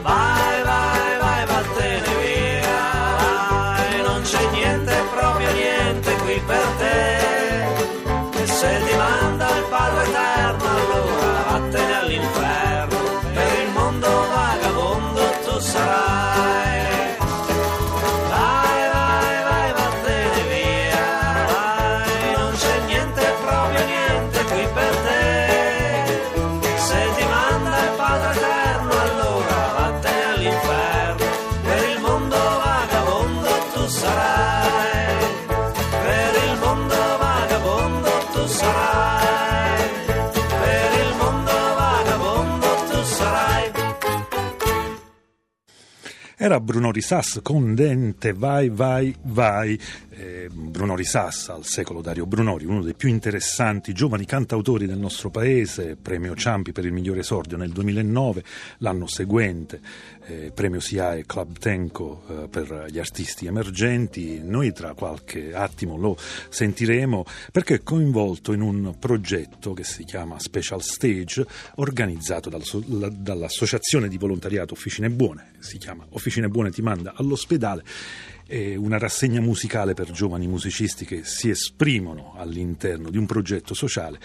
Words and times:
vai, 0.00 0.23
Era 46.44 46.60
Bruno 46.60 46.92
Risas 46.92 47.40
con 47.42 47.74
Dente 47.74 48.34
Vai 48.34 48.68
Vai 48.68 49.16
Vai. 49.22 49.80
Eh, 50.10 50.48
Bruno 50.52 50.94
Risas 50.94 51.48
al 51.48 51.64
secolo 51.64 52.02
Dario 52.02 52.26
Brunori, 52.26 52.66
uno 52.66 52.82
dei 52.82 52.94
più 52.94 53.08
interessanti 53.08 53.94
giovani 53.94 54.26
cantautori 54.26 54.86
del 54.86 54.98
nostro 54.98 55.30
paese, 55.30 55.96
premio 56.00 56.36
Ciampi 56.36 56.70
per 56.70 56.84
il 56.84 56.92
migliore 56.92 57.20
esordio 57.20 57.56
nel 57.56 57.70
2009, 57.70 58.44
l'anno 58.78 59.06
seguente 59.08 59.80
eh, 60.26 60.52
premio 60.54 60.80
SIAE 60.80 61.26
Club 61.26 61.58
Tenco 61.58 62.22
eh, 62.28 62.48
per 62.48 62.86
gli 62.90 62.98
artisti 62.98 63.46
emergenti. 63.46 64.40
Noi 64.42 64.72
tra 64.72 64.94
qualche 64.94 65.54
attimo 65.54 65.96
lo 65.96 66.16
sentiremo 66.48 67.24
perché 67.52 67.76
è 67.76 67.82
coinvolto 67.82 68.52
in 68.52 68.60
un 68.60 68.96
progetto 68.98 69.72
che 69.72 69.84
si 69.84 70.04
chiama 70.04 70.38
Special 70.38 70.82
Stage 70.82 71.44
organizzato 71.76 72.48
dal- 72.48 72.62
la- 72.86 73.08
dall'Associazione 73.08 74.08
di 74.08 74.18
Volontariato 74.18 74.74
Officine 74.74 75.10
Buone, 75.10 75.52
si 75.58 75.78
chiama 75.78 76.06
Officine 76.10 76.33
Buone 76.48 76.70
ti 76.70 76.82
manda 76.82 77.14
all'ospedale 77.16 77.84
una 78.76 78.98
rassegna 78.98 79.40
musicale 79.40 79.94
per 79.94 80.10
giovani 80.10 80.46
musicisti 80.46 81.06
che 81.06 81.22
si 81.24 81.48
esprimono 81.48 82.34
all'interno 82.36 83.08
di 83.08 83.16
un 83.16 83.24
progetto 83.24 83.72
sociale 83.72 84.20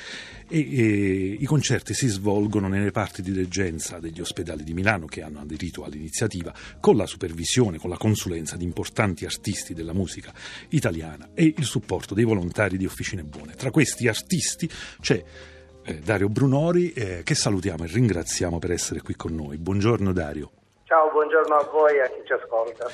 e, 0.49 0.59
e 0.59 1.37
i 1.39 1.45
concerti 1.45 1.93
si 1.93 2.07
svolgono 2.07 2.67
nelle 2.67 2.91
parti 2.91 3.21
di 3.21 3.31
reggenza 3.31 3.99
degli 3.99 4.19
ospedali 4.19 4.63
di 4.63 4.73
Milano 4.73 5.05
che 5.05 5.21
hanno 5.21 5.39
aderito 5.39 5.85
all'iniziativa 5.85 6.53
con 6.81 6.97
la 6.97 7.05
supervisione, 7.05 7.77
con 7.77 7.89
la 7.89 7.97
consulenza 7.97 8.57
di 8.57 8.65
importanti 8.65 9.23
artisti 9.23 9.73
della 9.73 9.93
musica 9.93 10.33
italiana 10.69 11.29
e 11.33 11.53
il 11.55 11.63
supporto 11.63 12.13
dei 12.13 12.25
volontari 12.25 12.77
di 12.77 12.85
Officine 12.85 13.23
Buone. 13.23 13.53
Tra 13.53 13.71
questi 13.71 14.07
artisti 14.09 14.69
c'è 14.99 15.23
eh, 15.83 15.99
Dario 15.99 16.27
Brunori 16.27 16.91
eh, 16.91 17.21
che 17.23 17.35
salutiamo 17.35 17.85
e 17.85 17.87
ringraziamo 17.87 18.59
per 18.59 18.71
essere 18.71 19.01
qui 19.01 19.15
con 19.15 19.33
noi. 19.33 19.57
Buongiorno 19.57 20.11
Dario. 20.11 20.51
Ciao, 20.89 21.11
buongiorno 21.11 21.53
a 21.53 21.63
voi 21.65 21.97
e 21.97 22.01
a 22.01 22.07
chi 22.07 22.25
ci 22.25 22.33
ascolta. 22.33 22.87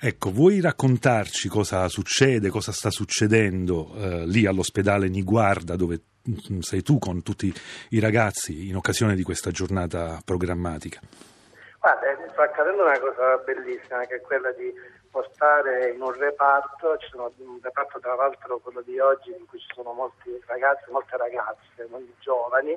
Ecco, 0.00 0.30
vuoi 0.30 0.62
raccontarci 0.62 1.50
cosa 1.50 1.86
succede, 1.88 2.48
cosa 2.48 2.72
sta 2.72 2.88
succedendo 2.88 3.92
eh, 3.94 4.24
lì 4.24 4.46
all'ospedale 4.46 5.10
Niguarda 5.10 5.76
dove 5.76 6.00
mm, 6.30 6.60
sei 6.60 6.80
tu 6.80 6.98
con 6.98 7.22
tutti 7.22 7.52
i 7.90 8.00
ragazzi 8.00 8.70
in 8.70 8.76
occasione 8.76 9.14
di 9.14 9.22
questa 9.22 9.50
giornata 9.50 10.18
programmatica? 10.24 11.00
Guarda, 11.78 12.10
eh, 12.10 12.30
sta 12.32 12.44
accadendo 12.44 12.84
una 12.84 12.98
cosa 12.98 13.36
bellissima 13.44 14.00
che 14.06 14.14
è 14.14 14.20
quella 14.22 14.50
di 14.52 14.72
portare 15.10 15.90
in 15.90 16.00
un 16.00 16.12
reparto, 16.18 16.96
ci 16.96 17.08
sono 17.10 17.30
un 17.36 17.58
reparto 17.60 18.00
tra 18.00 18.14
l'altro 18.14 18.60
quello 18.60 18.80
di 18.80 18.98
oggi 18.98 19.28
in 19.28 19.44
cui 19.44 19.58
ci 19.58 19.68
sono 19.74 19.92
molti 19.92 20.40
ragazzi, 20.46 20.90
molte 20.90 21.18
ragazze, 21.18 21.86
molti 21.90 22.14
giovani, 22.18 22.74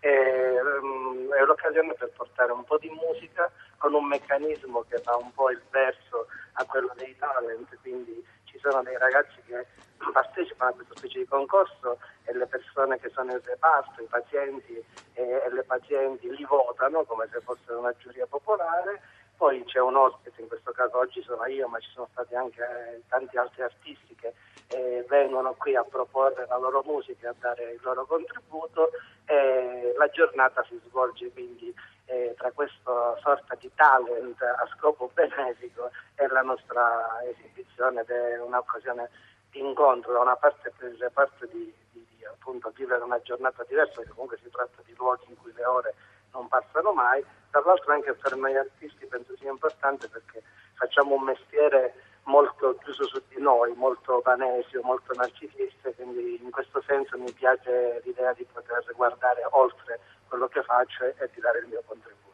è 0.00 1.44
l'occasione 1.44 1.94
per 1.94 2.10
portare 2.16 2.52
un 2.52 2.64
po' 2.64 2.78
di 2.78 2.88
musica 2.88 3.50
con 3.76 3.94
un 3.94 4.06
meccanismo 4.06 4.84
che 4.88 4.98
fa 5.00 5.16
un 5.16 5.32
po' 5.32 5.50
il 5.50 5.60
verso 5.70 6.26
a 6.54 6.64
quello 6.64 6.92
dei 6.96 7.16
talent, 7.16 7.68
quindi 7.80 8.24
ci 8.44 8.58
sono 8.58 8.82
dei 8.82 8.96
ragazzi 8.98 9.40
che 9.46 9.66
partecipano 10.12 10.70
a 10.70 10.74
questa 10.74 10.94
specie 10.94 11.18
di 11.18 11.26
concorso 11.26 11.98
e 12.24 12.34
le 12.34 12.46
persone 12.46 12.98
che 12.98 13.10
sono 13.10 13.32
in 13.32 13.40
reparto, 13.44 14.02
i 14.02 14.06
pazienti 14.06 14.82
e 15.12 15.50
le 15.50 15.62
pazienti 15.64 16.34
li 16.34 16.44
votano 16.44 17.04
come 17.04 17.28
se 17.30 17.40
fosse 17.40 17.72
una 17.72 17.94
giuria 17.98 18.26
popolare. 18.26 19.02
Poi 19.40 19.64
c'è 19.64 19.80
un 19.80 19.96
ospite, 19.96 20.42
in 20.42 20.48
questo 20.48 20.70
caso 20.72 20.98
oggi 20.98 21.22
sono 21.22 21.46
io, 21.46 21.66
ma 21.66 21.78
ci 21.80 21.88
sono 21.94 22.06
stati 22.12 22.34
anche 22.34 22.60
eh, 22.60 23.02
tanti 23.08 23.38
altri 23.38 23.62
artisti 23.62 24.14
che 24.14 24.34
eh, 24.68 25.02
vengono 25.08 25.54
qui 25.54 25.74
a 25.74 25.82
proporre 25.82 26.44
la 26.46 26.58
loro 26.58 26.82
musica 26.84 27.30
a 27.30 27.34
dare 27.40 27.70
il 27.70 27.80
loro 27.80 28.04
contributo. 28.04 28.90
E 29.24 29.94
la 29.96 30.08
giornata 30.08 30.62
si 30.68 30.78
svolge 30.86 31.32
quindi 31.32 31.74
eh, 32.04 32.34
tra 32.36 32.52
questa 32.52 33.16
sorta 33.22 33.54
di 33.54 33.70
talent 33.74 34.42
a 34.42 34.68
scopo 34.76 35.10
benefico 35.14 35.88
e 36.16 36.26
la 36.26 36.42
nostra 36.42 37.08
esibizione 37.24 38.02
ed 38.02 38.10
è 38.10 38.38
un'occasione 38.42 39.08
di 39.48 39.60
incontro 39.60 40.12
da 40.12 40.20
una 40.20 40.36
parte 40.36 40.70
per 40.76 40.94
reparto 40.98 41.46
di, 41.46 41.72
di, 41.92 42.06
di 42.10 42.24
appunto 42.26 42.70
vivere 42.76 43.02
una 43.02 43.22
giornata 43.22 43.64
diversa, 43.66 43.94
perché 43.94 44.10
comunque 44.10 44.38
si 44.42 44.50
tratta 44.50 44.82
di 44.84 44.94
luoghi 44.98 45.30
in 45.30 45.38
cui 45.38 45.54
le 45.54 45.64
ore 45.64 45.94
non 46.32 46.48
passano 46.48 46.92
mai, 46.92 47.24
dall'altro 47.50 47.92
anche 47.92 48.14
per 48.14 48.36
noi 48.36 48.56
artisti 48.56 49.06
penso 49.06 49.36
sia 49.36 49.50
importante 49.50 50.08
perché 50.08 50.42
facciamo 50.74 51.14
un 51.14 51.24
mestiere 51.24 51.94
molto 52.24 52.76
chiuso 52.82 53.06
su 53.06 53.20
di 53.28 53.40
noi, 53.40 53.74
molto 53.74 54.20
vanesio, 54.22 54.82
molto 54.82 55.12
narcisista, 55.14 55.90
quindi 55.92 56.40
in 56.42 56.50
questo 56.50 56.82
senso 56.86 57.18
mi 57.18 57.32
piace 57.32 58.00
l'idea 58.04 58.32
di 58.32 58.46
poter 58.52 58.84
guardare 58.94 59.42
oltre 59.50 60.00
quello 60.28 60.46
che 60.48 60.62
faccio 60.62 61.04
e 61.04 61.30
di 61.34 61.40
dare 61.40 61.58
il 61.60 61.66
mio 61.66 61.82
contributo. 61.86 62.29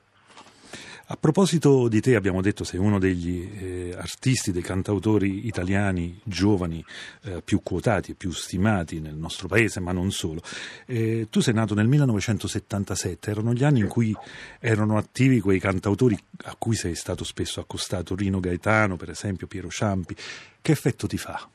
A 1.08 1.16
proposito 1.16 1.86
di 1.86 2.00
te, 2.00 2.16
abbiamo 2.16 2.42
detto 2.42 2.64
sei 2.64 2.80
uno 2.80 2.98
degli 2.98 3.48
eh, 3.62 3.94
artisti, 3.96 4.50
dei 4.50 4.60
cantautori 4.60 5.46
italiani 5.46 6.20
giovani 6.24 6.84
eh, 7.22 7.42
più 7.44 7.62
quotati 7.62 8.10
e 8.10 8.14
più 8.14 8.32
stimati 8.32 8.98
nel 8.98 9.14
nostro 9.14 9.46
paese, 9.46 9.78
ma 9.78 9.92
non 9.92 10.10
solo. 10.10 10.40
Eh, 10.84 11.28
tu 11.30 11.38
sei 11.38 11.54
nato 11.54 11.74
nel 11.74 11.86
1977, 11.86 13.30
erano 13.30 13.52
gli 13.52 13.62
anni 13.62 13.78
in 13.78 13.86
cui 13.86 14.12
erano 14.58 14.96
attivi 14.96 15.38
quei 15.38 15.60
cantautori 15.60 16.18
a 16.46 16.56
cui 16.58 16.74
sei 16.74 16.96
stato 16.96 17.22
spesso 17.22 17.60
accostato, 17.60 18.16
Rino 18.16 18.40
Gaetano, 18.40 18.96
per 18.96 19.10
esempio, 19.10 19.46
Piero 19.46 19.68
Ciampi. 19.68 20.16
Che 20.60 20.72
effetto 20.72 21.06
ti 21.06 21.18
fa? 21.18 21.48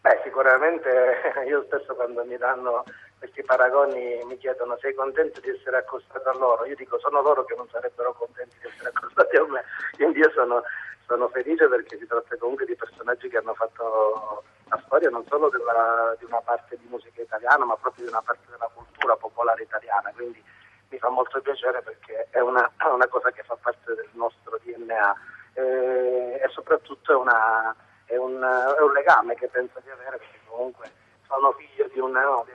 Beh, 0.00 0.20
sicuramente 0.24 0.88
io 1.48 1.64
stesso 1.66 1.94
quando 1.94 2.24
mi 2.24 2.38
danno 2.38 2.84
questi 3.18 3.42
paragoni 3.42 4.22
mi 4.24 4.36
chiedono 4.38 4.76
sei 4.80 4.94
contento 4.94 5.40
di 5.40 5.50
essere 5.50 5.78
accostato 5.78 6.28
a 6.28 6.34
loro? 6.34 6.64
Io 6.66 6.76
dico 6.76 6.98
sono 6.98 7.22
loro 7.22 7.44
che 7.44 7.54
non 7.54 7.68
sarebbero 7.68 8.12
contenti 8.14 8.56
di 8.60 8.68
essere 8.68 8.90
accostati 8.90 9.36
a 9.36 9.44
me, 9.46 9.64
quindi 9.96 10.18
io 10.18 10.30
sono, 10.32 10.62
sono 11.06 11.28
felice 11.28 11.68
perché 11.68 11.98
si 11.98 12.06
tratta 12.06 12.36
comunque 12.36 12.66
di 12.66 12.76
personaggi 12.76 13.28
che 13.28 13.38
hanno 13.38 13.54
fatto 13.54 14.44
la 14.68 14.80
storia 14.86 15.10
non 15.10 15.24
solo 15.28 15.48
della, 15.48 16.14
di 16.18 16.24
una 16.24 16.40
parte 16.40 16.76
di 16.76 16.86
musica 16.88 17.22
italiana 17.22 17.64
ma 17.64 17.76
proprio 17.76 18.04
di 18.04 18.10
una 18.10 18.22
parte 18.22 18.50
della 18.50 18.70
cultura 18.72 19.16
popolare 19.16 19.62
italiana, 19.62 20.12
quindi 20.14 20.42
mi 20.88 20.98
fa 20.98 21.08
molto 21.08 21.40
piacere 21.40 21.82
perché 21.82 22.28
è 22.30 22.40
una, 22.40 22.70
una 22.92 23.08
cosa 23.08 23.30
che 23.32 23.42
fa 23.42 23.56
parte 23.60 23.94
del 23.94 24.08
nostro 24.12 24.58
DNA 24.62 25.14
eh, 25.54 26.40
e 26.42 26.48
soprattutto 26.50 27.12
è, 27.12 27.16
una, 27.16 27.74
è, 28.04 28.16
un, 28.16 28.40
è 28.42 28.80
un 28.80 28.92
legame 28.92 29.34
che 29.34 29.48
penso 29.48 29.80
di 29.82 29.90
avere 29.90 30.18
perché 30.18 30.38
comunque 30.46 30.90
sono 31.26 31.52
figlio 31.52 31.88
di 31.92 31.98
una, 31.98 32.22
no, 32.22 32.46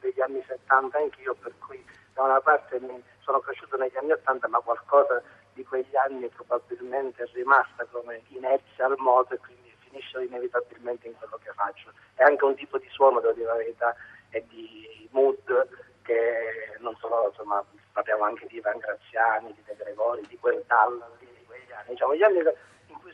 degli 0.00 0.20
anni 0.20 0.42
70 0.46 0.98
anch'io, 0.98 1.34
per 1.34 1.52
cui 1.58 1.84
da 2.12 2.22
una 2.22 2.40
parte 2.40 2.80
sono 3.20 3.40
cresciuto 3.40 3.76
negli 3.76 3.96
anni 3.96 4.12
80, 4.12 4.48
ma 4.48 4.58
qualcosa 4.60 5.22
di 5.52 5.64
quegli 5.64 5.96
anni 5.96 6.28
probabilmente 6.28 7.22
è 7.22 7.26
rimasta 7.32 7.84
come 7.90 8.22
inerzia 8.28 8.86
al 8.86 8.96
modo 8.98 9.34
e 9.34 9.38
quindi 9.38 9.74
finisce 9.78 10.22
inevitabilmente 10.22 11.08
in 11.08 11.16
quello 11.16 11.38
che 11.42 11.52
faccio. 11.54 11.92
È 12.14 12.22
anche 12.22 12.44
un 12.44 12.54
tipo 12.54 12.78
di 12.78 12.88
suono, 12.90 13.20
devo 13.20 13.32
dire 13.32 13.46
la 13.46 13.54
verità, 13.54 13.94
e 14.30 14.44
di 14.48 15.08
mood 15.12 15.68
che 16.02 16.76
non 16.78 16.94
solo, 16.96 17.28
insomma, 17.28 17.64
parliamo 17.92 18.24
anche 18.24 18.46
di 18.46 18.56
Ivan 18.56 18.78
Graziani, 18.78 19.52
di 19.54 19.62
De 19.64 19.74
Gregori, 19.76 20.24
di 20.28 20.38
quel 20.38 20.62
tallo, 20.66 21.16
di, 21.18 21.26
quegli 21.46 21.72
anni. 21.72 21.90
Diciamo, 21.90 22.14
gli 22.14 22.22
anni 22.22 22.42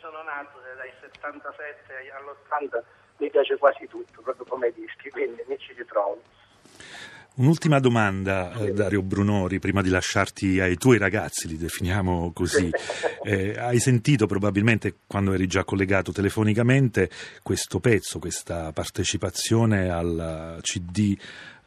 sono 0.02 0.20
nato, 0.25 0.58
dai 0.76 0.90
77 1.00 2.10
all'80, 2.10 2.82
mi 3.19 3.31
piace 3.31 3.56
quasi 3.56 3.87
tutto, 3.87 4.20
proprio 4.20 4.44
come 4.46 4.72
dischi, 4.75 5.08
quindi 5.10 5.44
mi 5.46 5.56
ci 5.58 5.72
ritrovo. 5.75 6.20
Un'ultima 7.34 7.78
domanda, 7.78 8.52
eh, 8.58 8.72
Dario 8.72 9.00
Brunori, 9.00 9.58
prima 9.58 9.81
di 9.81 9.88
lasciarti 9.88 10.60
ai 10.60 10.76
tuoi 10.76 10.99
ragazzi, 10.99 11.46
li 11.49 11.56
definiamo 11.56 12.32
così. 12.34 12.69
Eh, 13.25 13.54
hai 13.56 13.78
sentito 13.78 14.26
probabilmente, 14.26 14.96
quando 15.06 15.32
eri 15.32 15.46
già 15.46 15.62
collegato 15.62 16.10
telefonicamente, 16.10 17.08
questo 17.40 17.78
pezzo, 17.78 18.19
questa 18.19 18.72
partecipazione 18.72 19.88
al 19.88 20.58
CD 20.60 21.16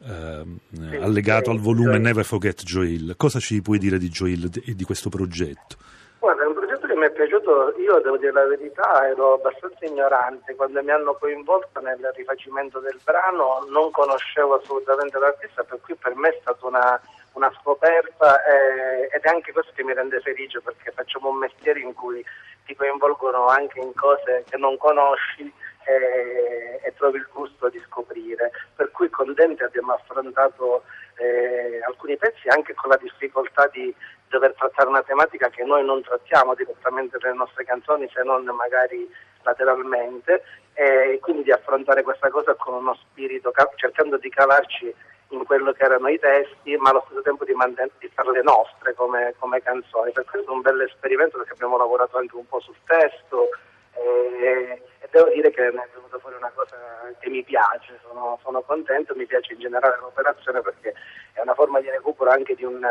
eh, 0.04 0.44
Sì, 0.70 0.96
allegato 0.96 1.50
sì, 1.50 1.56
al 1.56 1.62
volume 1.62 1.92
Joel. 1.92 2.00
Never 2.02 2.24
Forget 2.26 2.62
Joel. 2.62 3.14
Cosa 3.16 3.40
ci 3.40 3.62
puoi 3.62 3.78
dire 3.78 3.96
di 3.96 4.10
Joel 4.10 4.50
e 4.66 4.74
di 4.74 4.84
questo 4.84 5.08
progetto? 5.08 5.76
Guarda, 6.18 6.42
è 6.42 6.46
un 6.46 6.52
progetto 6.52 6.65
mi 6.96 7.06
è 7.06 7.10
piaciuto, 7.10 7.74
io 7.78 8.00
devo 8.00 8.16
dire 8.16 8.32
la 8.32 8.46
verità, 8.46 9.06
ero 9.06 9.34
abbastanza 9.34 9.84
ignorante 9.84 10.54
quando 10.54 10.82
mi 10.82 10.90
hanno 10.90 11.14
coinvolto 11.14 11.80
nel 11.80 12.12
rifacimento 12.14 12.80
del 12.80 12.98
brano, 13.04 13.66
non 13.68 13.90
conoscevo 13.90 14.54
assolutamente 14.54 15.18
l'artista, 15.18 15.62
per 15.62 15.78
cui 15.82 15.94
per 15.94 16.14
me 16.16 16.30
è 16.30 16.38
stata 16.40 16.66
una, 16.66 17.00
una 17.34 17.52
scoperta 17.60 18.42
eh, 18.44 19.08
ed 19.12 19.22
è 19.22 19.28
anche 19.28 19.52
questo 19.52 19.72
che 19.74 19.84
mi 19.84 19.94
rende 19.94 20.20
felice 20.20 20.60
perché 20.60 20.90
facciamo 20.90 21.28
un 21.28 21.36
mestiere 21.36 21.80
in 21.80 21.92
cui 21.92 22.24
ti 22.64 22.74
coinvolgono 22.74 23.46
anche 23.46 23.78
in 23.78 23.94
cose 23.94 24.44
che 24.48 24.56
non 24.56 24.76
conosci 24.78 25.52
e, 25.86 26.80
e 26.82 26.94
trovi 26.96 27.18
il 27.18 27.28
gusto 27.32 27.68
di 27.68 27.80
scoprire. 27.86 28.50
Per 28.74 28.90
cui 28.90 29.08
con 29.10 29.32
Dente 29.34 29.64
abbiamo 29.64 29.92
affrontato 29.92 30.82
eh, 31.16 31.80
alcuni 31.86 32.16
pezzi 32.16 32.48
anche 32.48 32.74
con 32.74 32.90
la 32.90 32.96
difficoltà 32.96 33.68
di 33.68 33.94
dover 34.28 34.54
trattare 34.54 34.88
una 34.88 35.02
tematica 35.02 35.48
che 35.48 35.64
noi 35.64 35.84
non 35.84 36.02
trattiamo 36.02 36.54
direttamente 36.54 37.18
nelle 37.20 37.36
nostre 37.36 37.64
canzoni 37.64 38.08
se 38.12 38.22
non 38.22 38.44
magari 38.44 39.08
lateralmente 39.42 40.42
e 40.74 41.18
quindi 41.22 41.44
di 41.44 41.52
affrontare 41.52 42.02
questa 42.02 42.28
cosa 42.28 42.54
con 42.54 42.74
uno 42.74 42.94
spirito 42.94 43.52
cercando 43.76 44.18
di 44.18 44.28
calarci 44.28 44.94
in 45.30 45.44
quello 45.44 45.72
che 45.72 45.84
erano 45.84 46.08
i 46.08 46.18
testi 46.18 46.76
ma 46.76 46.90
allo 46.90 47.02
stesso 47.06 47.22
tempo 47.22 47.44
di, 47.44 47.54
manten- 47.54 47.90
di 47.98 48.10
farle 48.12 48.42
nostre 48.42 48.94
come, 48.94 49.34
come 49.38 49.62
canzoni. 49.62 50.12
Per 50.12 50.24
questo 50.24 50.50
è 50.50 50.54
un 50.54 50.60
bel 50.60 50.80
esperimento 50.82 51.38
perché 51.38 51.54
abbiamo 51.54 51.76
lavorato 51.76 52.18
anche 52.18 52.36
un 52.36 52.46
po' 52.46 52.60
sul 52.60 52.76
testo 52.84 53.48
e, 53.94 54.82
e 54.98 55.08
devo 55.10 55.30
dire 55.30 55.50
che 55.50 55.62
ne 55.62 55.82
è 55.82 55.88
venuta 55.94 56.18
fuori 56.18 56.36
una 56.36 56.52
cosa 56.54 56.76
che 57.18 57.28
mi 57.30 57.42
piace, 57.42 57.98
sono, 58.06 58.38
sono, 58.42 58.60
contento, 58.62 59.14
mi 59.14 59.26
piace 59.26 59.54
in 59.54 59.60
generale 59.60 59.96
l'operazione 60.00 60.60
perché 60.60 60.94
è 61.32 61.40
una 61.40 61.54
forma 61.54 61.80
di 61.80 61.88
recupero 61.88 62.30
anche 62.30 62.54
di 62.54 62.64
un, 62.64 62.86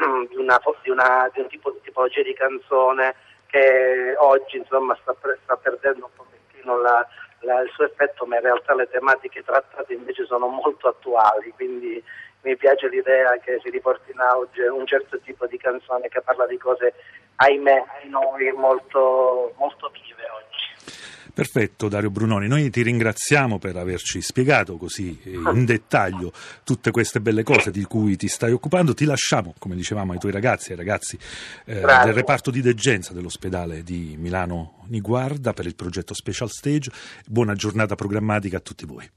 di 0.30 0.36
una, 0.36 0.60
di 0.82 0.90
una, 0.90 1.30
di 1.32 1.40
un 1.40 1.48
tipo 1.48 1.70
di 1.70 1.80
tipologia 1.82 2.22
di 2.22 2.34
canzone 2.34 3.14
che 3.46 4.14
oggi 4.18 4.56
insomma, 4.58 4.96
sta, 5.02 5.14
sta, 5.42 5.56
perdendo 5.56 6.06
un 6.06 6.12
pochettino 6.14 6.80
la, 6.80 7.06
la, 7.40 7.60
il 7.60 7.70
suo 7.70 7.84
effetto, 7.84 8.24
ma 8.26 8.36
in 8.36 8.42
realtà 8.42 8.74
le 8.74 8.88
tematiche 8.88 9.42
trattate 9.42 9.92
invece 9.92 10.24
sono 10.24 10.46
molto 10.46 10.88
attuali, 10.88 11.50
quindi 11.50 12.02
mi 12.42 12.56
piace 12.56 12.88
l'idea 12.88 13.36
che 13.38 13.60
si 13.62 13.70
riporti 13.70 14.12
in 14.12 14.20
auge 14.20 14.66
un 14.68 14.86
certo 14.86 15.18
tipo 15.20 15.46
di 15.46 15.58
canzone 15.58 16.08
che 16.08 16.22
parla 16.22 16.46
di 16.46 16.56
cose, 16.56 16.94
ahimè, 17.36 17.84
ai 18.00 18.08
noi 18.08 18.50
molto, 18.52 19.52
molto 19.56 19.90
vive 19.92 20.24
oggi. 20.30 21.19
Perfetto 21.32 21.88
Dario 21.88 22.10
Brunoni, 22.10 22.48
noi 22.48 22.70
ti 22.70 22.82
ringraziamo 22.82 23.58
per 23.58 23.76
averci 23.76 24.20
spiegato 24.20 24.76
così 24.76 25.18
eh, 25.24 25.30
in 25.30 25.64
dettaglio 25.64 26.32
tutte 26.64 26.90
queste 26.90 27.20
belle 27.20 27.42
cose 27.42 27.70
di 27.70 27.84
cui 27.84 28.16
ti 28.16 28.28
stai 28.28 28.52
occupando, 28.52 28.94
ti 28.94 29.04
lasciamo 29.04 29.54
come 29.58 29.74
dicevamo 29.74 30.12
ai 30.12 30.18
tuoi 30.18 30.32
ragazzi, 30.32 30.72
ai 30.72 30.76
ragazzi 30.76 31.18
eh, 31.64 31.80
del 31.80 32.12
reparto 32.12 32.50
di 32.50 32.60
degenza 32.60 33.12
dell'ospedale 33.12 33.82
di 33.82 34.16
Milano 34.18 34.84
Niguarda 34.88 35.52
per 35.52 35.66
il 35.66 35.76
progetto 35.76 36.14
Special 36.14 36.50
Stage, 36.50 36.90
buona 37.26 37.54
giornata 37.54 37.94
programmatica 37.94 38.56
a 38.56 38.60
tutti 38.60 38.84
voi. 38.84 39.08